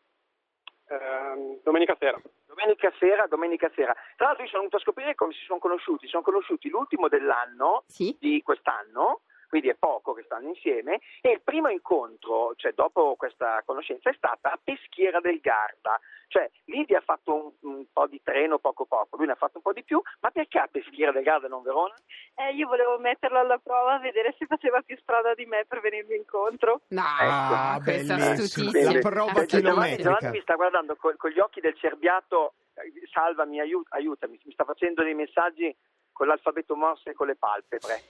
Ehm, 0.88 1.60
domenica 1.64 1.96
sera. 2.00 2.22
Domenica 2.46 2.92
sera, 3.00 3.28
domenica 3.28 3.70
sera. 3.76 3.94
Tra 4.16 4.28
l'altro 4.28 4.44
io 4.44 4.50
sono 4.50 4.62
venuto 4.62 4.78
a 4.78 4.82
scoprire 4.82 5.16
come 5.16 5.34
si 5.34 5.44
sono 5.46 5.60
conosciuti, 5.60 6.06
si 6.06 6.12
sono 6.12 6.24
conosciuti 6.24 6.70
l'ultimo 6.70 7.10
dell'anno 7.10 7.84
Sì? 7.88 8.16
di 8.18 8.42
quest'anno, 8.42 9.22
quindi 9.56 9.70
è 9.70 9.76
poco 9.80 10.12
che 10.12 10.24
stanno 10.24 10.50
insieme, 10.50 11.00
e 11.22 11.32
il 11.32 11.42
primo 11.42 11.70
incontro, 11.70 12.54
cioè 12.58 12.74
dopo 12.74 13.16
questa 13.16 13.62
conoscenza, 13.66 14.10
è 14.10 14.14
stata 14.18 14.52
a 14.52 14.60
Peschiera 14.62 15.22
del 15.22 15.40
Garda, 15.40 15.98
cioè 16.28 16.50
Lidia 16.66 16.98
ha 16.98 17.02
fatto 17.02 17.56
un, 17.62 17.72
un 17.72 17.86
po' 17.94 18.06
di 18.08 18.22
treno 18.22 18.58
poco 18.60 18.84
poco, 18.84 19.16
lui 19.16 19.28
ne 19.28 19.32
ha 19.32 19.36
fatto 19.38 19.56
un 19.58 19.62
po' 19.62 19.72
di 19.72 19.84
più, 19.86 20.02
ma 20.20 20.30
perché 20.32 20.60
a 20.60 20.68
Peschiera 20.70 21.14
del 21.14 21.24
Garda 21.24 21.46
e 21.46 21.50
non 21.50 21.64
Verona? 21.64 21.94
Eh, 22.36 22.54
io 22.54 22.68
volevo 22.68 22.98
metterlo 23.00 23.40
alla 23.40 23.58
prova, 23.58 23.98
vedere 24.00 24.36
se 24.38 24.46
faceva 24.46 24.82
più 24.82 24.98
strada 24.98 25.34
di 25.36 25.46
me 25.46 25.64
per 25.66 25.80
venirmi 25.80 26.16
incontro. 26.18 26.82
No, 26.90 27.02
Ah, 27.06 27.80
questa 27.82 28.16
bellissimo. 28.16 28.68
astutizia. 28.68 28.92
La 28.92 29.00
prova 29.00 29.46
Giovanni, 29.46 29.48
chilometrica. 29.48 30.04
Giovanni 30.04 30.32
mi 30.36 30.42
sta 30.42 30.56
guardando 30.56 30.96
col- 30.98 31.16
con 31.16 31.30
gli 31.30 31.40
occhi 31.40 31.62
del 31.62 31.78
cerbiato, 31.78 32.56
eh, 32.74 32.92
salvami, 33.10 33.62
aiut- 33.62 33.88
aiutami, 33.94 34.38
mi 34.44 34.52
sta 34.52 34.66
facendo 34.66 35.02
dei 35.02 35.14
messaggi 35.14 35.74
con 36.12 36.28
l'alfabeto 36.28 36.76
morse 36.76 37.12
e 37.12 37.14
con 37.14 37.28
le 37.28 37.36
palpebre. 37.38 38.02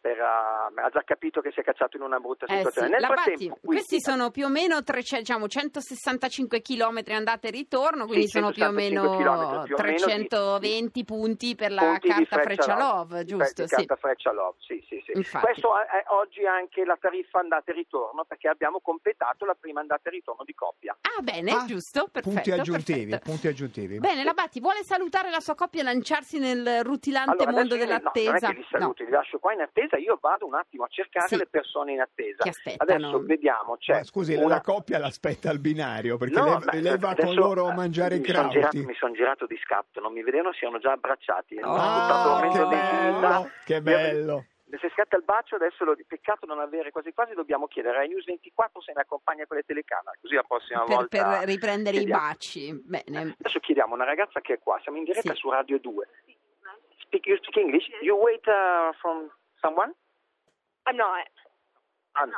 Per, 0.00 0.16
eh, 0.18 0.22
ha 0.22 0.88
già 0.92 1.02
capito 1.04 1.40
che 1.40 1.50
si 1.52 1.60
è 1.60 1.62
cacciato 1.62 1.96
in 1.96 2.02
una 2.02 2.18
brutta 2.18 2.46
Eh 2.46 2.56
situazione. 2.56 2.86
sì, 2.88 2.92
Nel 2.92 3.00
la 3.02 3.08
Batti, 3.08 3.22
frattempo, 3.30 3.54
qui- 3.60 3.76
questi 3.76 4.00
sono 4.00 4.30
più 4.30 4.44
o 4.46 4.48
meno 4.48 4.82
300, 4.82 5.18
diciamo, 5.24 5.48
165 5.48 6.60
km 6.62 7.02
andata 7.08 7.48
e 7.48 7.50
ritorno, 7.50 8.06
quindi 8.06 8.26
Sì, 8.26 8.38
sono 8.38 8.50
più 8.52 8.62
o 8.62 8.66
165 8.66 9.08
meno 9.08 9.16
chilometri, 9.16 9.64
più 9.66 9.74
o 9.74 9.82
meno 9.82 9.96
di- 9.96 10.02
320 10.28 11.04
punti 11.04 11.54
per 11.54 11.72
la 11.72 11.80
punti 11.82 12.08
carta 12.08 12.40
Freccialov, 12.40 13.22
giusto? 13.24 13.66
Sì. 13.66 13.74
carta 13.74 13.96
Freccialov, 13.96 14.54
sì, 14.58 14.84
sì, 14.88 15.02
sì. 15.04 15.12
Infatti. 15.14 15.44
Questo 15.44 15.76
è 15.78 16.04
oggi 16.08 16.44
anche 16.46 16.84
la 16.84 16.96
tariffa 17.00 17.40
andata 17.40 17.70
e 17.70 17.74
ritorno 17.74 18.24
perché 18.24 18.48
abbiamo 18.48 18.80
completato 18.80 19.44
la 19.44 19.56
prima 19.58 19.80
andata 19.80 20.08
e 20.08 20.12
ritorno 20.12 20.44
di 20.44 20.54
coppia. 20.54 20.96
Ah, 21.00 21.20
bene, 21.22 21.52
Ah, 21.52 21.64
giusto, 21.66 22.08
perfetto. 22.10 22.34
Punti 22.34 22.50
aggiuntivi, 22.52 23.10
perfetto. 23.10 23.30
punti 23.30 23.48
aggiuntivi. 23.48 23.98
Bene, 23.98 24.24
la 24.24 24.32
Batti 24.34 24.60
vuole 24.60 24.82
salutare 24.84 25.30
la 25.30 25.40
sua 25.40 25.54
coppia 25.54 25.80
e 25.80 25.84
lanciarsi 25.84 26.38
nel 26.38 26.82
rutilante 26.84 27.42
Allora, 27.42 27.50
mondo 27.50 27.74
io- 27.74 27.80
no, 27.80 27.86
dell'attesa. 27.86 28.30
non 28.30 28.36
è 28.36 28.40
che 28.40 28.52
li 28.60 28.66
saluti, 28.70 29.04
li 29.04 29.10
lascio 29.10 29.38
qua 29.38 29.52
in 29.52 29.60
attesa, 29.80 29.96
io 29.96 30.18
vado 30.20 30.46
un 30.46 30.54
attimo 30.54 30.84
a 30.84 30.88
cercare 30.88 31.28
Sì. 31.28 31.36
le 31.36 31.46
persone 31.46 31.92
in 31.92 32.00
attesa. 32.00 32.44
Adesso 32.76 33.22
vediamo, 33.24 33.76
c'è 33.76 33.94
Ma 33.94 34.04
scusi, 34.04 34.34
una- 34.34 34.54
la 34.56 34.60
coppia 34.60 34.98
l'aspetta 34.98 35.50
al 35.50 35.58
binario 35.58 36.16
perché 36.16 36.38
No, 36.38 36.44
lei, 36.44 36.58
beh, 36.58 36.80
lei 36.80 36.98
va 36.98 37.10
adesso, 37.10 37.26
con 37.26 37.34
loro 37.36 37.66
a 37.66 37.74
mangiare 37.74 38.18
mi 38.18 38.24
son 38.24 38.48
girato, 38.50 38.58
crauti. 38.58 38.84
mi 38.86 38.94
sono 38.94 39.12
girato 39.14 39.46
di 39.46 39.56
scatto, 39.62 40.00
non 40.00 40.12
mi 40.12 40.22
vedevano, 40.22 40.52
si 40.52 40.64
erano 40.64 40.78
già 40.78 40.92
abbracciati. 40.92 41.58
Oh, 41.62 41.76
momento 41.76 42.68
che 42.68 42.76
bello, 42.76 43.50
che 43.64 43.80
bello. 43.82 44.44
Se 44.78 44.88
scatta 44.94 45.16
il 45.16 45.24
bacio, 45.24 45.56
adesso 45.56 45.84
lo, 45.84 45.96
peccato 46.06 46.46
non 46.46 46.60
avere 46.60 46.92
quasi 46.92 47.12
quasi, 47.12 47.34
dobbiamo 47.34 47.66
chiedere 47.66 47.98
a 47.98 48.06
News 48.06 48.24
24 48.24 48.80
se 48.80 48.92
ne 48.94 49.00
accompagna 49.00 49.44
con 49.44 49.56
le 49.56 49.64
telecamere, 49.64 50.16
così 50.20 50.34
la 50.36 50.44
prossima 50.44 50.84
per, 50.84 50.94
volta... 50.94 51.38
per 51.38 51.48
riprendere 51.48 51.96
i 51.96 51.98
chiediamo. 51.98 52.22
baci. 52.22 52.80
Bene. 52.84 53.34
Adesso 53.40 53.58
chiediamo 53.58 53.92
a 53.92 53.96
una 53.96 54.04
ragazza 54.04 54.40
che 54.40 54.54
è 54.54 54.58
qua, 54.60 54.78
siamo 54.82 54.98
in 54.98 55.04
diretta 55.04 55.32
Sì. 55.32 55.38
su 55.40 55.50
Radio 55.50 55.80
2. 55.80 56.08
Speak, 57.00 57.26
you 57.26 57.36
speak 57.38 57.56
English? 57.56 57.88
You 58.00 58.16
wait 58.16 58.46
uh, 58.46 58.92
from 59.00 59.28
someone? 59.60 59.92
I'm 60.84 60.96
not. 60.96 61.26
Ah, 62.12 62.24
no. 62.24 62.32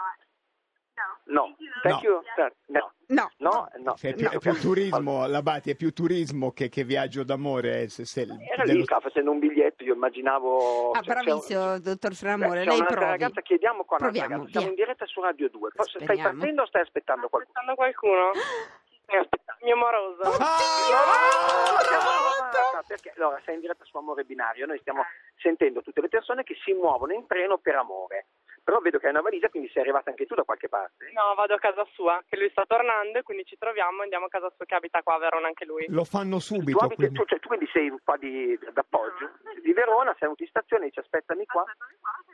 No. 1.25 1.57
Thank 1.83 2.03
No. 2.03 2.11
you. 2.11 2.23
sir. 2.37 2.53
No. 2.67 2.93
No. 3.09 3.31
No, 3.39 3.69
no. 3.79 3.95
È 4.01 4.15
più, 4.15 4.29
è 4.29 4.39
più 4.39 4.53
turismo, 4.61 5.27
la 5.27 5.43
Bati, 5.43 5.71
è 5.71 5.75
più 5.75 5.93
turismo 5.93 6.53
che, 6.53 6.69
che 6.69 6.85
viaggio 6.85 7.25
d'amore. 7.25 7.89
se- 7.89 8.05
se- 8.05 8.23
Era 8.23 8.65
dello- 8.65 8.79
lì, 8.79 8.85
stava 8.85 9.01
facendo 9.01 9.31
un 9.31 9.39
biglietto, 9.39 9.83
io 9.85 9.95
immaginavo... 9.95 10.91
Ah, 10.91 11.01
cioè, 11.01 11.15
c'è- 11.15 11.23
bravissimo, 11.25 11.79
dottor 11.81 12.15
Framore, 12.15 12.65
lei 12.65 12.85
provi. 12.85 12.95
ragazza, 13.05 13.41
chiediamo 13.41 13.85
qua 13.85 13.97
Proviamo, 13.97 14.29
ragazza. 14.29 14.51
Siamo 14.51 14.69
in 14.69 14.75
diretta 14.75 15.07
su 15.07 15.21
Radio 15.21 15.49
2. 15.49 15.71
Poi, 15.75 15.87
Stai 15.89 16.03
Speriamo. 16.03 16.31
partendo 16.31 16.63
o 16.63 16.67
stai 16.67 16.83
aspettando 16.83 17.29
qualcuno? 17.29 17.55
Aspettando 17.59 17.75
qualcuno? 17.75 18.31
Aspettando. 19.07 19.65
Mio 19.65 19.77
moroso. 19.77 20.23
Ah, 20.23 21.79
siamo 21.83 22.11
amata, 22.11 22.83
perché 22.87 23.13
allora 23.17 23.41
sei 23.45 23.55
in 23.55 23.61
diretta 23.61 23.85
su 23.85 23.97
Amore 23.97 24.25
Binario, 24.25 24.67
noi 24.67 24.79
stiamo 24.79 25.05
sentendo 25.37 25.83
tutte 25.83 26.01
le 26.01 26.09
persone 26.09 26.43
che 26.43 26.57
si 26.65 26.73
muovono 26.73 27.13
in 27.13 27.27
treno 27.27 27.59
per 27.59 27.77
amore. 27.77 28.27
Però 28.65 28.79
vedo 28.79 28.99
che 28.99 29.07
hai 29.07 29.13
una 29.13 29.23
valigia, 29.23 29.49
quindi 29.49 29.69
sei 29.73 29.83
arrivata 29.83 30.11
anche 30.11 30.25
tu 30.25 30.35
da 30.37 30.45
qualche 30.45 30.69
parte. 30.69 31.11
No, 31.13 31.35
vado 31.35 31.55
a 31.55 31.59
casa 31.59 31.85
sua, 31.95 32.23
che 32.29 32.37
lui 32.37 32.49
sta 32.51 32.65
tornando 32.67 33.19
e 33.19 33.23
quindi 33.23 33.45
ci 33.45 33.57
troviamo 33.59 34.01
e 34.01 34.03
andiamo 34.05 34.27
a 34.27 34.29
casa 34.29 34.53
sua 34.55 34.65
che 34.65 34.75
abita 34.77 35.03
qua 35.03 35.15
a 35.17 35.19
Verona 35.19 35.49
anche 35.49 35.65
lui. 35.65 35.85
Lo 35.89 36.05
fanno 36.05 36.37
Tu, 36.37 36.43
subito. 36.55 36.79
abiti- 36.79 36.95
quindi. 36.95 37.19
tu- 37.19 37.25
cioè, 37.27 37.41
tu 37.41 37.49
quindi 37.49 37.69
sei 37.73 37.93
qua 38.05 38.17
di, 38.17 38.57
d'appoggio 38.73 39.31
di 39.63 39.73
Verona, 39.73 40.11
sei 40.13 40.31
venuto 40.31 40.43
in 40.45 40.49
stazione, 40.49 40.85
dici 40.87 41.01
aspettami 41.01 41.45
qua. 41.47 41.65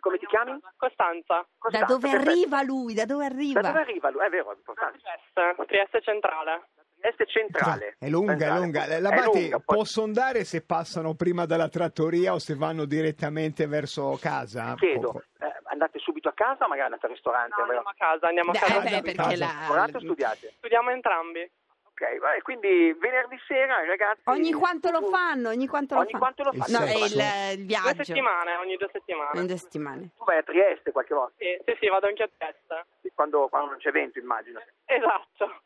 Come 0.00 0.18
ti 0.18 0.26
chiami? 0.26 0.60
Costanza. 0.76 1.34
Da 1.38 1.46
Costanza, 1.58 1.86
dove 1.86 2.08
perfetto. 2.10 2.30
arriva 2.30 2.62
lui? 2.62 2.94
Da 2.94 3.04
dove 3.06 3.24
arriva? 3.24 3.60
Da 3.60 3.68
dove 3.68 3.80
arriva 3.80 4.10
lui? 4.10 4.24
È 4.24 4.28
vero, 4.28 4.52
è 4.52 4.54
importante. 4.54 4.98
Trieste, 5.32 5.64
Trieste 5.66 6.00
centrale. 6.02 6.68
Trieste 7.00 7.26
centrale. 7.26 7.96
È 7.98 8.08
lunga, 8.08 8.32
è 8.32 8.36
Centrale. 8.38 8.60
lunga. 8.60 8.86
La 8.98 9.10
È 9.10 9.14
Bati, 9.14 9.40
lunga, 9.40 9.58
poi- 9.60 9.76
posso 9.76 10.02
andare 10.02 10.44
se 10.44 10.62
passano 10.64 11.14
prima 11.14 11.46
dalla 11.46 11.68
trattoria 11.68 12.32
o 12.34 12.38
se 12.38 12.54
vanno 12.54 12.84
direttamente 12.86 13.66
verso 13.66 14.18
casa? 14.20 14.74
Chiedo, 14.74 15.22
eh, 15.38 15.46
andate 15.70 15.98
subito 15.98 16.28
a 16.28 16.32
casa 16.32 16.64
o 16.64 16.68
magari 16.68 16.86
andate 16.86 17.06
al 17.06 17.12
ristorante? 17.12 17.54
No, 17.56 17.62
andiamo 17.64 17.88
a 17.88 17.94
casa, 17.96 18.26
andiamo 18.28 18.50
a 18.50 18.52
Beh, 18.52 18.58
casa. 18.58 18.72
eh, 18.78 18.82
Casa, 18.90 19.00
perché 19.00 19.36
la... 19.36 20.00
Studiate? 20.00 20.52
Studiamo 20.58 20.90
entrambi. 20.90 21.50
Ok, 22.00 22.18
vai, 22.20 22.40
quindi 22.42 22.92
venerdì 23.00 23.36
sera 23.48 23.84
ragazzi... 23.84 24.20
Ogni 24.26 24.52
quanto 24.52 24.90
lo 24.92 25.02
fanno? 25.08 25.48
Ogni 25.48 25.66
quanto 25.66 25.94
lo 25.96 26.00
Ogni 26.02 26.10
fanno? 26.12 26.22
quanto 26.22 26.42
lo 26.44 26.50
Il 26.52 26.58
No, 26.58 26.64
fanno? 26.78 26.84
è 26.86 26.94
il, 26.94 27.02
il 27.02 27.56
Due 27.56 27.64
viaggio. 27.66 28.04
settimane, 28.04 28.54
ogni 28.56 28.76
due 28.76 28.88
settimane. 28.92 29.40
In 29.40 29.46
due 29.46 29.56
settimane. 29.56 30.10
Tu 30.16 30.24
vai 30.24 30.38
a 30.38 30.42
Trieste 30.44 30.92
qualche 30.92 31.14
volta, 31.14 31.34
Sì, 31.38 31.58
sì, 31.64 31.76
sì, 31.80 31.88
vado 31.88 32.06
anche 32.06 32.22
a 32.22 32.28
Trieste. 32.36 32.86
quando, 33.14 33.48
quando 33.48 33.70
non 33.70 33.78
c'è 33.78 33.90
vento 33.90 34.20
immagino. 34.20 34.60
Esatto. 34.84 35.62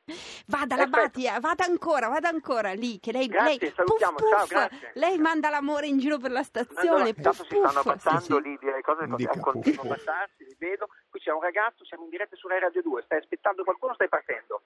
Vada 0.46 0.76
la. 0.76 0.86
Batia, 0.86 1.38
vada 1.38 1.64
ancora, 1.66 2.08
vada 2.08 2.28
ancora 2.28 2.72
lì, 2.72 2.98
che 2.98 3.12
lei, 3.12 3.26
Grazie, 3.28 3.58
lei 3.60 3.72
salutiamo, 3.76 4.16
puff, 4.16 4.28
ciao, 4.30 4.46
grazie. 4.46 4.90
lei 4.94 5.18
manda 5.18 5.50
l'amore 5.50 5.86
in 5.86 5.98
giro 5.98 6.16
per 6.16 6.30
la 6.30 6.42
stazione, 6.42 7.08
Intanto 7.10 7.42
puff, 7.44 7.48
si 7.48 7.56
stanno 7.58 7.80
abbassando 7.80 8.20
Sì, 8.20 8.26
sì. 8.26 8.40
lì 8.42 8.58
le 8.60 8.80
cose, 8.80 9.06
continuano 9.40 9.90
a 9.90 9.94
abbassarsi, 9.94 10.44
li 10.44 10.56
vedo. 10.58 10.88
Qui 11.10 11.20
c'è 11.20 11.30
un 11.30 11.42
ragazzo, 11.42 11.84
siamo 11.84 12.04
in 12.04 12.10
diretta 12.10 12.36
su 12.36 12.48
Rai 12.48 12.60
Radio 12.60 12.80
2, 12.80 13.02
stai 13.02 13.18
aspettando 13.18 13.64
qualcuno 13.64 13.92
o 13.92 13.94
stai 13.94 14.08
partendo? 14.08 14.62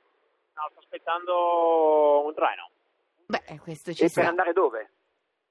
No, 0.56 0.68
sto 0.70 0.80
aspettando 0.80 2.25
un 2.25 2.34
treno 2.34 2.70
Beh, 3.26 3.58
questo 3.60 3.92
ci 3.92 4.04
E 4.04 4.10
per 4.12 4.22
sta. 4.22 4.28
andare 4.28 4.52
dove? 4.52 4.90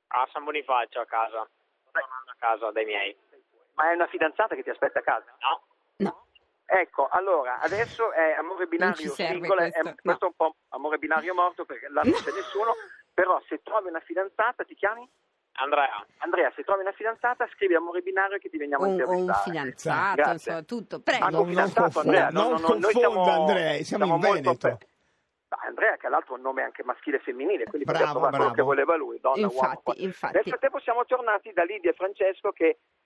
a 0.08 0.28
San 0.32 0.44
Bonifacio 0.46 1.02
a 1.02 1.06
casa. 1.06 1.46
Sto 1.82 1.90
tornando 1.92 2.32
a 2.32 2.36
casa 2.38 2.72
dai 2.72 2.86
miei. 2.86 3.16
Ma 3.74 3.92
è 3.92 3.94
una 3.96 4.08
fidanzata 4.08 4.56
che 4.56 4.64
ti 4.64 4.70
aspetta 4.70 5.00
a 5.00 5.02
casa? 5.02 5.36
No, 5.42 5.62
No, 5.98 6.26
Ecco, 6.68 7.08
allora, 7.10 7.60
adesso 7.60 8.12
è 8.14 8.32
amore 8.32 8.66
binario 8.68 9.12
serve 9.12 9.34
singolo, 9.34 9.60
è- 9.62 9.70
questo, 9.72 9.84
no. 9.90 9.96
questo 10.02 10.24
è 10.26 10.28
un 10.28 10.34
po' 10.36 10.56
amore 10.70 10.98
binario 10.98 11.34
morto 11.36 11.66
perché 11.66 11.90
là 11.90 12.02
non 12.02 12.14
c'è 12.14 12.32
nessuno, 12.32 12.74
però 13.14 13.40
se 13.48 13.62
trovi 13.62 13.90
una 13.90 14.00
fidanzata, 14.00 14.64
ti 14.64 14.74
chiami? 14.76 15.08
Andrea. 15.58 16.06
Andrea, 16.20 16.52
se 16.56 16.64
trovi 16.64 16.82
una 16.82 16.92
fidanzata, 16.94 17.48
scrivi 17.54 17.76
amore 17.76 18.02
binario 18.02 18.38
che 18.40 18.50
ti 18.50 18.58
veniamo 18.58 18.86
a 18.86 18.88
un, 18.88 18.94
un 18.94 19.00
intervistare. 19.00 19.44
fidanzato, 19.44 20.16
Grazie. 20.16 20.34
insomma, 20.34 20.62
tutto. 20.64 21.00
Prego. 21.02 21.24
Non- 21.30 21.32
non 21.34 21.48
fidanzato, 21.48 22.00
Andrea, 22.00 22.30
no, 22.30 22.42
non 22.50 22.62
no, 22.62 22.68
no, 22.70 22.74
noi 22.80 22.92
siamo, 22.94 23.24
Andrea, 23.24 23.84
siamo 23.84 24.06
in 24.06 24.10
molto 24.12 24.32
Veneto. 24.32 24.58
per- 24.58 24.72
Ah, 24.72 24.78
Andrea, 25.62 25.96
che 25.98 26.10
l'altro 26.10 26.34
è 26.34 26.38
un 26.38 26.44
nome 26.44 26.64
anche 26.64 26.84
maschile 26.84 27.18
e 27.18 27.20
femminile, 27.22 27.66
quindi 27.66 27.86
Bravo, 27.86 28.00
poteva 28.00 28.12
trovare 28.12 28.36
quello 28.38 28.52
bravo. 28.52 28.56
che 28.56 28.62
voleva 28.62 28.96
lui, 28.96 29.20
donna, 29.20 29.48
uomo. 29.48 29.52
Infatti, 29.62 29.82
qua. 29.84 29.94
infatti. 29.98 30.34
Nel 30.36 30.44
frattempo 30.46 30.80
siamo 30.80 31.06
tornati 31.06 31.52
da 31.54 31.64
Lidia 31.64 31.92
e 31.92 31.94
Francesco 31.94 32.52
che... 32.52 32.66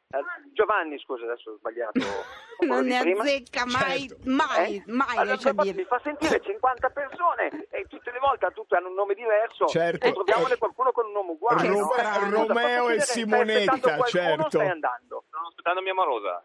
eh, 0.09 0.19
Giovanni, 0.53 0.97
scusa, 0.99 1.23
adesso 1.25 1.51
ho 1.51 1.55
sbagliato. 1.57 1.99
Non 2.59 2.83
ne 2.83 2.99
prima. 2.99 3.23
azzecca 3.23 3.63
mai, 3.65 4.09
Certo. 4.09 4.23
mai, 4.25 4.75
Eh? 4.75 4.83
mai 4.87 5.15
Allora, 5.17 5.51
dire. 5.63 5.75
mi 5.77 5.85
fa 5.85 5.97
sentire 6.03 6.41
50 6.41 6.89
persone 6.89 7.67
e 7.69 7.85
tutte 7.87 8.11
le 8.11 8.19
volte 8.19 8.47
tutte 8.53 8.75
hanno 8.75 8.89
un 8.89 8.95
nome 8.95 9.13
diverso 9.13 9.65
Certo. 9.67 10.05
e 10.05 10.11
troviamole 10.11 10.57
qualcuno 10.57 10.91
con 10.91 11.05
un 11.05 11.13
nome 11.13 11.31
uguale. 11.31 11.61
Che 11.61 11.69
no? 11.69 11.87
Scusa, 11.87 12.29
Romeo 12.29 12.89
e 12.89 12.99
Simonetta, 12.99 13.79
certo. 14.07 14.49
stai 14.49 14.67
andando? 14.67 15.23
Sto 15.29 15.37
aspettando 15.47 15.81
mia 15.81 15.93
morosa. 15.93 16.41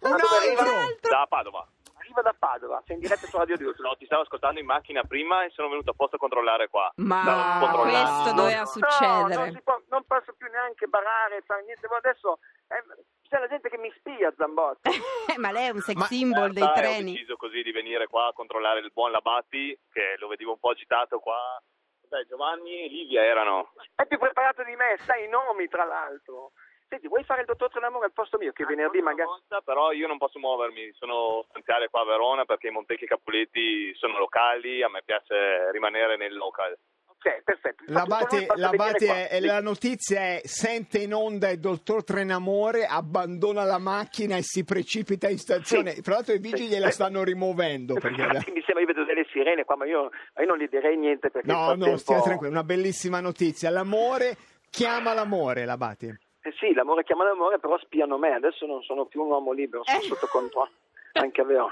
Un 0.00 0.12
altro! 0.12 1.08
Da 1.08 1.26
Padova. 1.28 1.68
Arriva 2.14 2.22
da 2.22 2.36
Padova, 2.38 2.80
sei 2.86 2.94
in 2.94 3.02
diretta 3.02 3.26
su 3.26 3.36
Radio 3.36 3.56
2. 3.56 3.74
No, 3.78 3.96
ti 3.96 4.04
stavo 4.06 4.22
ascoltando 4.22 4.60
in 4.60 4.66
macchina 4.66 5.02
prima 5.02 5.42
e 5.44 5.50
sono 5.50 5.68
venuto 5.68 5.90
apposta 5.90 6.14
a 6.14 6.18
controllare 6.20 6.68
qua. 6.68 6.92
Ma 6.96 7.58
questo 7.82 8.30
No, 8.30 8.36
doveva 8.36 8.60
No, 8.60 8.66
succedere. 8.66 9.34
non, 9.34 9.52
si 9.52 9.62
può- 9.62 9.82
non 9.88 10.04
posso 10.06 10.32
più 10.34 10.46
neanche 10.48 10.86
barare, 10.86 11.42
fare 11.42 11.64
niente. 11.64 11.88
Ma 11.88 11.96
adesso 11.96 12.38
eh, 12.68 12.82
c'è 13.28 13.38
la 13.40 13.48
gente 13.48 13.68
che 13.68 13.78
mi 13.78 13.92
spia, 13.98 14.32
Zambotti. 14.36 14.90
Eh, 14.90 15.38
Ma 15.42 15.50
lei 15.50 15.66
è 15.66 15.70
un 15.70 15.80
sex 15.80 15.96
Ma- 15.96 16.04
symbol 16.06 16.52
dei 16.52 16.70
treni. 16.72 17.10
Ho 17.10 17.14
deciso 17.14 17.36
così 17.36 17.62
di 17.62 17.72
venire 17.72 18.06
qua 18.06 18.28
a 18.28 18.32
controllare 18.32 18.78
il 18.78 18.92
buon 18.92 19.10
Labatti, 19.10 19.76
che 19.92 20.14
lo 20.18 20.28
vedevo 20.28 20.52
un 20.52 20.58
po' 20.60 20.70
agitato 20.70 21.18
qua. 21.18 21.60
Dai, 22.08 22.24
Giovanni 22.28 22.84
e 22.84 22.88
Livia 22.88 23.24
erano. 23.24 23.72
È 23.96 24.06
più 24.06 24.18
preparato 24.18 24.62
di 24.62 24.76
me, 24.76 24.96
sai 25.04 25.24
i 25.24 25.28
nomi 25.28 25.66
tra 25.66 25.84
l'altro. 25.84 26.52
Senti, 26.88 27.08
vuoi 27.08 27.24
fare 27.24 27.40
il 27.40 27.46
dottor 27.46 27.70
Trenamore 27.70 28.06
al 28.06 28.12
posto 28.12 28.38
mio? 28.38 28.52
Che 28.52 28.64
venerdì 28.64 29.00
magari... 29.00 29.28
Volta, 29.28 29.60
però 29.64 29.92
io 29.92 30.06
non 30.06 30.18
posso 30.18 30.38
muovermi, 30.38 30.92
sono 30.94 31.44
stanziale 31.48 31.88
qua 31.88 32.02
a 32.02 32.04
Verona 32.04 32.44
perché 32.44 32.68
i 32.68 32.70
Montecchi 32.70 33.04
e 33.04 33.08
Capuletti 33.08 33.92
sono 33.94 34.18
locali, 34.18 34.82
a 34.82 34.88
me 34.88 35.02
piace 35.04 35.70
rimanere 35.72 36.16
nel 36.16 36.34
local. 36.34 36.76
Ok, 37.06 37.42
perfetto. 37.42 37.84
La 37.86 38.02
Tutto 38.02 38.14
lui 38.16 38.20
Bate, 38.20 38.46
possa 38.46 38.60
la 38.60 38.68
venire 38.70 38.90
Bate 38.92 39.06
qua. 39.06 39.14
è, 39.14 39.28
è- 39.30 39.40
la 39.40 39.60
notizia 39.62 40.20
è 40.20 40.40
sente 40.44 40.98
in 40.98 41.14
onda 41.14 41.48
il 41.48 41.58
dottor 41.58 42.04
Trenamore, 42.04 42.84
abbandona 42.86 43.64
la 43.64 43.78
macchina 43.78 44.36
e 44.36 44.42
si 44.42 44.62
precipita 44.62 45.28
in 45.30 45.38
stazione. 45.38 45.92
Sì. 45.94 46.02
Tra 46.02 46.14
l'altro 46.14 46.34
i 46.34 46.38
vigili 46.38 46.64
Sì. 46.64 46.68
gliela 46.74 46.90
stanno 46.90 47.24
rimuovendo. 47.24 47.94
Perché... 47.94 48.20
Infatti, 48.20 48.50
mi 48.52 48.62
sembra 48.62 48.80
io 48.82 48.86
vedo 48.86 49.04
delle 49.04 49.24
sirene 49.32 49.64
qua, 49.64 49.76
ma 49.76 49.86
io, 49.86 50.10
ma 50.34 50.42
io 50.42 50.46
non 50.48 50.58
gli 50.58 50.68
direi 50.68 50.96
niente 50.98 51.30
perché 51.30 51.50
No, 51.50 51.74
no, 51.74 51.96
stia 51.96 52.20
tranquillo, 52.20 52.52
una 52.52 52.62
bellissima 52.62 53.20
notizia. 53.20 53.70
L'amore 53.70 54.36
chiama 54.68 55.14
l'amore, 55.14 55.64
la 55.64 55.78
Bate. 55.78 56.18
Eh 56.46 56.52
sì, 56.58 56.74
l'amore 56.74 57.04
chiama 57.04 57.24
l'amore, 57.24 57.58
però 57.58 57.78
spiano 57.78 58.18
me. 58.18 58.34
Adesso 58.34 58.66
non 58.66 58.82
sono 58.82 59.06
più 59.06 59.22
un 59.22 59.30
uomo 59.30 59.52
libero, 59.52 59.82
sono 59.84 59.98
Eh. 59.98 60.02
sotto 60.02 60.26
controllo. 60.26 60.70
Anche 61.12 61.42
vero. 61.44 61.70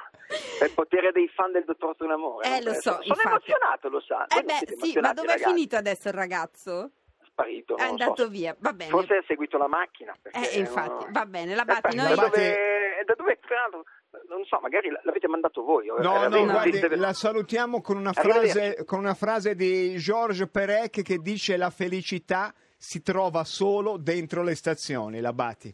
È 0.60 0.64
il 0.64 0.70
potere 0.72 1.10
dei 1.12 1.28
fan 1.28 1.50
del 1.52 1.64
dottor 1.64 1.96
Tronamore. 1.96 2.46
Eh, 2.48 2.62
lo 2.62 2.72
so, 2.74 2.80
Sono 2.92 3.02
infatti. 3.04 3.26
emozionato, 3.26 3.88
lo 3.88 4.00
sa. 4.00 4.26
Eh 4.28 4.42
beh, 4.42 4.76
sì, 4.80 4.98
ma 5.00 5.12
dove 5.12 5.26
è 5.28 5.30
ragazzi? 5.32 5.52
finito 5.52 5.76
adesso 5.76 6.08
il 6.08 6.14
ragazzo? 6.14 6.90
È 7.20 7.24
sparito. 7.26 7.76
È 7.76 7.80
non 7.88 7.96
so. 7.98 8.02
andato 8.04 8.28
via, 8.28 8.54
va 8.60 8.72
bene. 8.72 8.90
Forse 8.90 9.16
ha 9.16 9.24
seguito 9.26 9.58
la 9.58 9.66
macchina. 9.66 10.16
Eh, 10.30 10.58
infatti, 10.60 11.04
non- 11.04 11.12
va 11.12 11.26
bene, 11.26 11.54
la 11.56 11.62
Eh, 11.62 11.64
Batti, 11.66 11.96
da 11.96 12.02
noi... 12.04 12.14
Dove, 12.14 13.02
da 13.04 13.14
dove 13.14 13.38
tra 13.44 13.56
l'altro, 13.58 13.84
non 14.28 14.44
so, 14.44 14.58
magari 14.62 14.88
l'avete 15.02 15.26
mandato 15.26 15.62
voi. 15.64 15.86
No, 15.88 15.98
eh, 15.98 16.02
no, 16.02 16.14
avete- 16.14 16.44
guardi, 16.44 16.78
avete- 16.78 16.96
la 16.96 17.12
salutiamo 17.12 17.80
con 17.82 17.96
una, 17.96 18.12
frase, 18.12 18.84
con 18.86 19.00
una 19.00 19.14
frase 19.14 19.54
di 19.56 19.96
Georges 19.96 20.48
Perec 20.48 21.02
che 21.02 21.18
dice 21.18 21.56
la 21.56 21.70
felicità 21.70 22.54
si 22.84 23.00
trova 23.00 23.44
solo 23.44 23.96
dentro 23.96 24.42
le 24.42 24.56
stazioni, 24.56 25.20
la 25.20 25.32
Bati. 25.32 25.72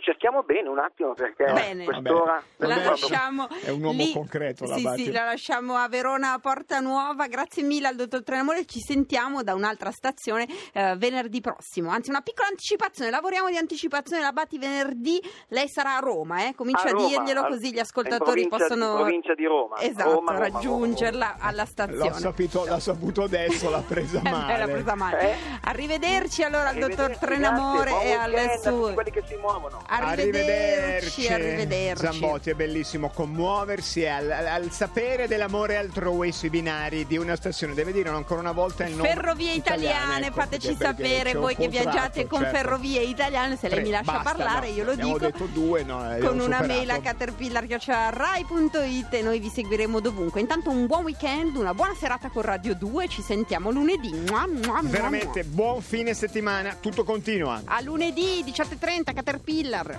Cerchiamo 0.00 0.42
bene 0.42 0.68
un 0.68 0.78
attimo 0.78 1.14
perché 1.14 1.44
Bene. 1.52 1.84
quest'ora... 1.84 2.42
La 2.56 2.76
lasciamo 2.76 3.48
È 3.62 3.70
un 3.70 3.82
uomo 3.82 4.02
lì. 4.02 4.12
concreto, 4.12 4.64
la 4.66 4.76
sì, 4.76 4.82
Batti. 4.82 5.04
sì, 5.04 5.12
la 5.12 5.24
lasciamo 5.24 5.74
a 5.76 5.88
Verona 5.88 6.38
Porta 6.40 6.80
Nuova. 6.80 7.26
Grazie 7.26 7.62
mille 7.62 7.88
al 7.88 7.96
dottor 7.96 8.22
Trenamore. 8.22 8.64
Ci 8.66 8.80
sentiamo 8.80 9.42
da 9.42 9.54
un'altra 9.54 9.90
stazione 9.90 10.46
eh, 10.72 10.94
venerdì 10.96 11.40
prossimo. 11.40 11.90
Anzi, 11.90 12.10
una 12.10 12.20
piccola 12.22 12.48
anticipazione. 12.48 13.10
Lavoriamo 13.10 13.48
di 13.48 13.56
anticipazione. 13.56 14.22
La 14.22 14.32
Batti 14.32 14.58
venerdì. 14.58 15.20
Lei 15.48 15.68
sarà 15.68 15.96
a 15.96 16.00
Roma, 16.00 16.46
eh? 16.46 16.54
Comincio 16.54 16.86
a, 16.86 16.90
A 16.90 16.92
Roma, 16.92 17.06
dirglielo 17.08 17.46
così 17.46 17.72
gli 17.72 17.78
ascoltatori 17.78 18.48
possono. 18.48 18.90
in 18.90 18.94
provincia 18.96 19.34
di 19.34 19.44
Roma. 19.46 19.78
Esatto, 19.80 20.10
Roma, 20.12 20.32
Roma, 20.32 20.48
raggiungerla 20.48 21.36
alla 21.38 21.62
L'ho, 21.62 21.68
stazione. 21.68 22.12
sapito- 22.14 22.64
l'ha 22.64 22.80
saputo 22.80 23.22
adesso, 23.22 23.70
l'ha 23.70 23.82
presa 23.86 24.20
male. 24.24 24.56
l'ha 24.58 24.66
presa 24.68 24.94
male. 24.94 25.20
Eh? 25.32 25.36
Arrivederci 25.64 26.42
allora 26.42 26.68
al 26.70 26.76
dottor 26.78 27.16
Trenamore 27.18 27.90
grazie, 27.90 28.08
e 28.08 28.14
al 28.14 28.60
suo. 28.60 28.92
quelli 28.94 29.10
che 29.10 29.22
si 29.26 29.36
muovono. 29.36 29.82
Arrivederci, 29.90 31.26
arrivederci. 31.28 32.04
Zambotti, 32.04 32.50
è 32.50 32.54
bellissimo 32.54 33.10
commuoversi 33.10 34.06
al, 34.06 34.30
al- 34.30 34.70
sapere 34.70 35.26
dell'amore 35.26 35.76
altrui 35.76 36.30
sui 36.32 36.48
binari 36.48 37.06
di 37.06 37.16
una 37.16 37.34
stazione. 37.34 37.74
Deve 37.74 37.92
dire 37.92 38.08
ancora 38.08 38.40
una 38.40 38.52
volta 38.52 38.86
il 38.86 38.94
nome. 38.94 39.08
Ferrovie 39.08 39.52
italiane, 39.52 40.26
ecco, 40.26 40.40
fateci 40.40 40.76
sapere 40.78 41.34
voi 41.34 41.56
che 41.56 41.68
viaggiate 41.68 42.26
con 42.26 42.40
certo. 42.42 42.56
ferrovie 42.56 43.02
italiane, 43.02 43.56
se 43.56 43.68
lei 43.68 43.78
Tre, 43.78 43.84
mi 43.84 43.90
lascia 43.90 44.12
basta, 44.12 44.32
parlare 44.32 44.68
no, 44.68 44.74
io 44.76 44.84
lo 44.84 44.94
dico. 44.94 45.18
detto 45.18 45.46
due, 45.46 45.82
no, 45.82 45.98
con 46.20 46.38
una 46.38 46.58
superato. 46.58 46.66
mail 46.66 46.90
a 46.90 47.00
caterpillar.rai.it 47.00 49.14
e 49.14 49.22
noi 49.22 49.38
vi 49.40 49.48
seguiremo 49.48 50.00
dovunque. 50.00 50.40
Intanto 50.40 50.70
un 50.70 50.86
buon 50.86 51.04
weekend, 51.04 51.56
una 51.56 51.74
buona 51.74 51.94
serata 51.94 52.28
con 52.28 52.42
Radio 52.42 52.74
2, 52.74 53.08
ci 53.08 53.22
sentiamo 53.22 53.70
lunedì. 53.70 54.12
Mua, 54.12 54.46
mua, 54.46 54.80
mua, 54.82 54.90
Veramente 54.90 55.44
buon 55.44 55.80
fine 55.82 56.14
settimana, 56.14 56.76
tutto 56.80 57.04
continua. 57.04 57.62
A 57.64 57.80
lunedì 57.80 58.44
18.30 58.46 59.14
Caterpillar. 59.14 59.79
arbre. 59.80 59.98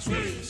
Sí. 0.00 0.49